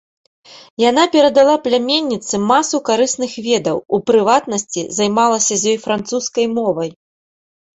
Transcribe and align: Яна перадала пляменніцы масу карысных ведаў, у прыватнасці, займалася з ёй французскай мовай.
Яна 0.83 1.01
перадала 1.15 1.55
пляменніцы 1.67 2.35
масу 2.51 2.77
карысных 2.89 3.31
ведаў, 3.49 3.77
у 3.99 4.01
прыватнасці, 4.09 4.81
займалася 4.99 5.53
з 5.61 5.75
ёй 5.75 5.81
французскай 5.85 6.45
мовай. 6.57 6.91